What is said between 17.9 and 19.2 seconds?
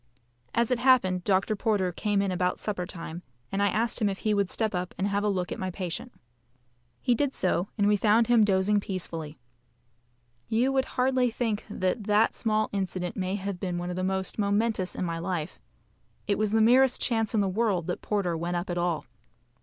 Porter went up at all.